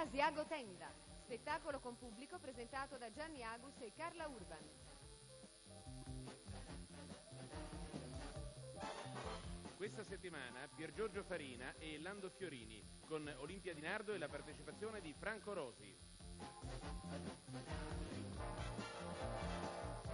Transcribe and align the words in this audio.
Asiago 0.00 0.46
Tenda, 0.46 0.90
spettacolo 1.24 1.78
con 1.78 1.98
pubblico 1.98 2.38
presentato 2.38 2.96
da 2.96 3.12
Gianni 3.12 3.42
Agus 3.42 3.74
e 3.80 3.92
Carla 3.94 4.26
Urban. 4.28 4.58
Questa 9.76 10.02
settimana 10.02 10.66
Pier 10.74 10.94
Giorgio 10.94 11.22
Farina 11.22 11.74
e 11.78 12.00
Lando 12.00 12.30
Fiorini, 12.30 12.82
con 13.06 13.30
Olimpia 13.40 13.74
Di 13.74 13.82
Nardo 13.82 14.14
e 14.14 14.18
la 14.18 14.28
partecipazione 14.28 15.02
di 15.02 15.12
Franco 15.12 15.52
Rosi. 15.52 15.94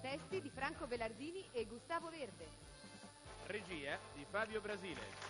Testi 0.00 0.40
di 0.40 0.50
Franco 0.50 0.88
Belardini 0.88 1.48
e 1.52 1.66
Gustavo 1.66 2.10
Verde. 2.10 2.46
Regia 3.46 3.96
di 4.12 4.26
Fabio 4.28 4.60
Brasile. 4.60 5.27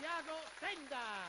Via 0.00 0.16
Asiago 0.16 0.40
Tenda! 0.58 1.28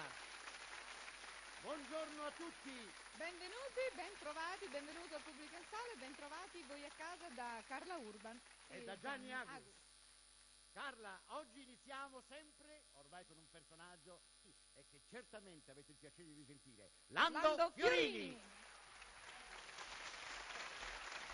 Buongiorno 1.61 2.25
a 2.25 2.31
tutti! 2.31 2.71
Benvenuti, 3.17 3.81
bentrovati, 3.93 4.67
benvenuto 4.69 5.15
al 5.15 5.21
pubblico 5.23 5.55
in 5.55 5.65
sala 5.69 5.91
e 5.91 5.97
bentrovati 5.97 6.63
voi 6.67 6.85
a 6.85 6.91
casa 6.95 7.27
da 7.35 7.61
Carla 7.67 7.97
Urban 7.97 8.39
E 8.69 8.83
da 8.85 8.97
Gianni 8.97 9.33
Agus. 9.33 9.75
Carla, 10.71 11.19
oggi 11.35 11.63
iniziamo 11.63 12.21
sempre, 12.29 12.85
ormai 12.93 13.25
con 13.25 13.35
un 13.39 13.49
personaggio 13.49 14.21
sì, 14.39 14.55
e 14.75 14.85
che 14.87 15.01
certamente 15.09 15.71
avete 15.71 15.91
il 15.91 15.97
piacere 15.97 16.29
di 16.29 16.35
risentire, 16.35 16.91
Lando, 17.07 17.41
Lando 17.41 17.71
Fiorini. 17.71 18.09
Fiorini. 18.09 18.41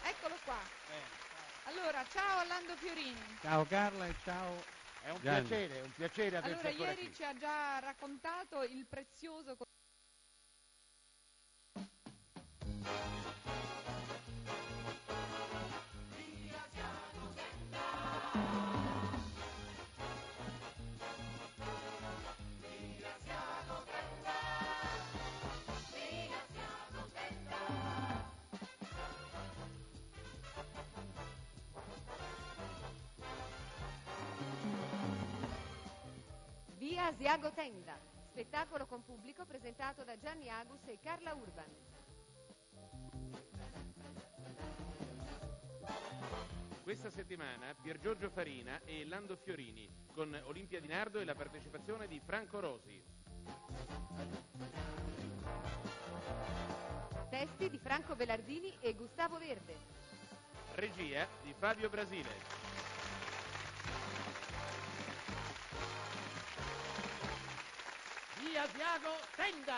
Eccolo 0.01 0.35
qua. 0.43 0.59
Eh, 0.89 1.69
Allora, 1.69 2.03
ciao 2.07 2.47
Lando 2.47 2.75
Fiorini. 2.77 3.37
Ciao 3.41 3.63
Carla 3.65 4.07
e 4.07 4.15
ciao. 4.23 4.76
È 5.07 5.11
un 5.11 5.19
Gianni. 5.21 5.47
piacere, 5.47 5.81
un 5.81 5.91
piacere 5.93 6.35
averti 6.37 6.51
Allora, 6.51 6.67
ancora 6.69 6.89
ieri 6.91 7.05
qui. 7.05 7.13
ci 7.15 7.23
ha 7.23 7.33
già 7.37 7.79
raccontato 7.79 8.63
il 8.63 8.85
prezioso 8.85 9.55
Asiago 37.07 37.53
Tenda, 37.53 37.97
spettacolo 38.31 38.85
con 38.85 39.01
pubblico 39.01 39.45
presentato 39.45 40.03
da 40.03 40.17
Gianni 40.17 40.49
Agus 40.49 40.85
e 40.87 40.99
Carla 41.01 41.33
Urban. 41.35 41.65
Questa 46.83 47.09
settimana 47.09 47.73
Pier 47.81 47.97
Giorgio 47.99 48.29
Farina 48.29 48.81
e 48.83 49.05
Lando 49.05 49.37
Fiorini, 49.37 49.89
con 50.11 50.37
Olimpia 50.47 50.81
Di 50.81 50.87
Nardo 50.87 51.21
e 51.21 51.23
la 51.23 51.33
partecipazione 51.33 52.07
di 52.07 52.19
Franco 52.19 52.59
Rosi. 52.59 53.01
Testi 57.29 57.69
di 57.69 57.79
Franco 57.79 58.17
Belardini 58.17 58.77
e 58.81 58.93
Gustavo 58.95 59.37
Verde. 59.37 59.75
Regia 60.75 61.25
di 61.41 61.55
Fabio 61.57 61.89
Brasile. 61.89 62.57
Via 68.39 68.63
Asiago 68.63 69.15
Tenda! 69.35 69.75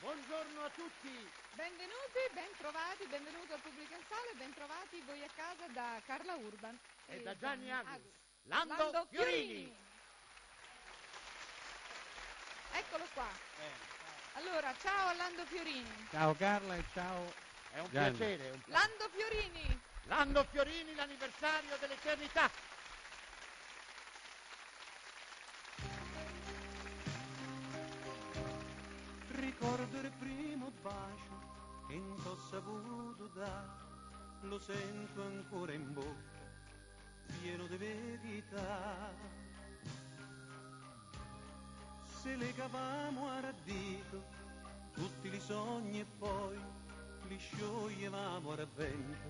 Buongiorno 0.00 0.64
a 0.64 0.70
tutti! 0.70 1.30
Benvenuti, 1.54 2.20
bentrovati, 2.32 3.06
benvenuto 3.08 3.54
al 3.54 3.60
pubblico 3.60 3.92
in 3.92 4.02
sala 4.08 4.30
e 4.32 4.34
bentrovati 4.36 5.02
voi 5.04 5.22
a 5.22 5.28
casa 5.34 5.66
da 5.72 6.00
Carla 6.06 6.34
Urban 6.36 6.78
E 7.06 7.20
da 7.22 7.36
Gianni 7.36 7.70
Agus. 7.70 8.00
Lando, 8.44 9.06
Fiorini. 9.10 9.76
Eccolo 12.72 13.04
qua. 13.12 13.28
Eh, 13.58 13.70
Allora, 14.34 14.74
ciao 14.80 15.08
a 15.08 15.14
Lando 15.14 15.44
Fiorini. 15.46 16.06
Ciao 16.10 16.34
Carla 16.34 16.76
e 16.76 16.84
ciao. 16.94 17.32
è 17.72 17.80
un 17.80 17.88
Gianni. 17.90 18.16
piacere, 18.16 18.50
un 18.50 18.62
Lando 18.66 19.08
Fiorini. 19.10 19.80
Lando 20.04 20.44
Fiorini, 20.50 20.94
l'anniversario 20.94 21.76
dell'eternità. 21.78 22.50
Ricordo 29.60 29.98
il 29.98 30.10
primo 30.18 30.72
bacio 30.80 31.38
che 31.86 31.94
non 31.94 32.16
t'ho 32.22 32.38
saputo 32.48 33.26
dare, 33.34 33.68
lo 34.40 34.58
sento 34.58 35.22
ancora 35.22 35.74
in 35.74 35.92
bocca, 35.92 36.40
pieno 37.26 37.66
di 37.66 37.76
verità. 37.76 39.12
Se 42.22 42.36
le 42.36 42.54
cavamo 42.54 43.28
a 43.28 43.40
radito, 43.40 44.24
tutti 44.94 45.28
i 45.28 45.40
sogni 45.40 46.00
e 46.00 46.06
poi 46.18 46.58
li 47.28 47.36
scioglievamo 47.36 48.52
a 48.52 48.66
vento, 48.74 49.28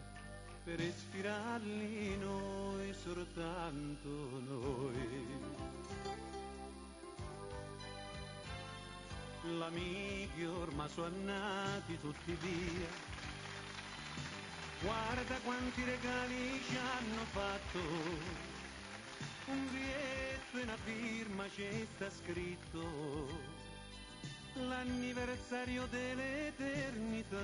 per 0.62 0.78
ispirarli 0.78 2.18
noi, 2.18 2.94
soltanto 2.94 4.08
noi. 4.46 5.49
L'amici 9.70 10.44
ormai 10.44 10.88
sono 10.88 11.14
nati 11.22 11.96
tutti 12.00 12.36
via. 12.40 12.88
Guarda 14.80 15.36
quanti 15.44 15.84
regali 15.84 16.60
ci 16.68 16.76
hanno 16.76 17.24
fatto. 17.30 17.78
Un 19.46 19.70
biglietto 19.70 20.58
e 20.58 20.62
una 20.62 20.76
firma 20.84 21.48
ci 21.54 21.86
sta 21.94 22.10
scritto. 22.10 23.28
L'anniversario 24.54 25.86
dell'eternità. 25.86 27.38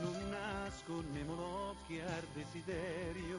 Non 0.00 0.30
nascondiamo 0.30 1.34
l'occhio 1.34 2.06
al 2.06 2.26
desiderio. 2.32 3.38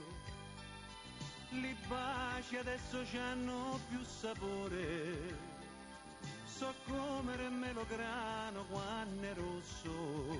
Li 1.49 1.75
baci 1.87 2.57
adesso 2.57 3.03
ci 3.07 3.17
hanno 3.17 3.79
più 3.89 4.03
sapore 4.03 5.50
so 6.61 6.73
come 6.85 7.49
melograno 7.49 8.63
quando 8.69 9.23
è 9.23 9.33
rosso 9.33 10.37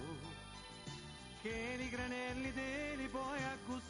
che 1.42 1.78
i 1.80 1.90
granelli 1.90 2.54
te 2.54 2.94
li 2.96 3.08
puoi 3.08 3.42
accostare. 3.42 3.90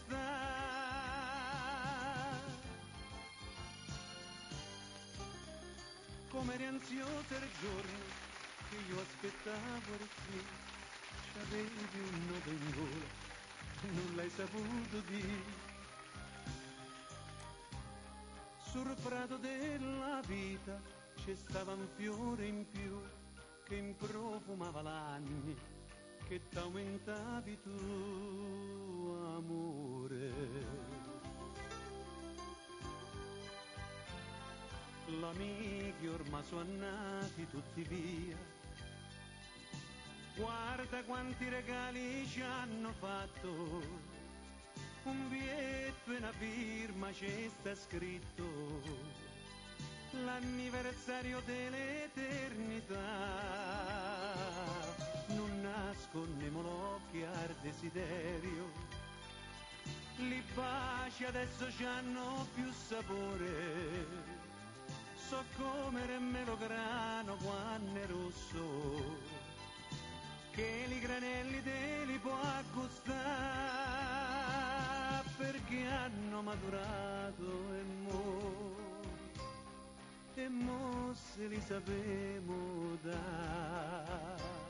Come 6.30 6.53
eri 6.53 6.66
ansioso 6.68 7.36
il 7.36 7.50
giorno 7.59 8.00
che 8.70 8.78
io 8.78 9.02
aspettavo 9.02 9.94
eri 9.94 10.09
qui 10.26 10.46
c'avevi 11.34 12.00
un 12.00 12.26
nodo 12.28 12.50
in 12.50 12.72
gola 12.72 13.09
non 13.91 14.16
l'hai 14.16 14.29
saputo 14.29 15.00
dire 15.08 15.70
sul 18.72 18.96
prato 19.03 19.35
della 19.35 20.22
vita 20.26 21.01
c'è 21.16 21.35
stava 21.35 21.73
un 21.73 21.87
fiore 21.96 22.46
in 22.46 22.67
più 22.69 23.02
che 23.63 23.75
improfumava 23.75 24.81
l'anni 24.81 25.55
che 26.28 26.41
t'aumentavi 26.49 27.59
tu 27.61 29.17
amore. 29.35 30.31
L'amici 35.19 36.08
ormai 36.08 36.43
sono 36.43 36.72
nati 36.78 37.47
tutti 37.47 37.81
via. 37.84 38.37
Guarda 40.35 41.03
quanti 41.03 41.49
regali 41.49 42.25
ci 42.28 42.41
hanno 42.41 42.93
fatto. 42.93 43.49
Un 45.03 45.28
biglietto 45.28 46.13
e 46.13 46.17
una 46.17 46.31
firma 46.31 47.11
ci 47.11 47.52
sta 47.59 47.75
scritto 47.75 49.31
l'anniversario 50.11 51.41
dell'eternità. 51.46 52.96
Non 55.28 55.61
nascondiamo 55.61 56.61
l'occhio 56.61 57.28
al 57.28 57.55
desiderio, 57.61 58.72
li 60.17 60.43
baci 60.53 61.25
adesso 61.25 61.72
ci 61.72 61.85
hanno 61.85 62.47
più 62.53 62.72
sapore. 62.72 64.40
So 65.29 65.43
come 65.55 66.03
il 66.03 66.22
melograno 66.22 67.35
quando 67.37 67.99
è 67.99 68.05
rosso, 68.08 69.17
che 70.52 70.85
i 70.90 70.99
granelli 70.99 71.63
te 71.63 72.03
li 72.05 72.17
può 72.17 72.37
accostare 72.41 73.91
perché 75.37 75.85
hanno 75.87 76.41
maturato 76.41 77.73
e 77.73 77.84
mo, 78.03 78.71
e 80.38 80.50
mo 80.50 81.14
se 81.14 81.48
li 81.48 81.60
sapevo 81.60 82.98
dare. 83.04 84.60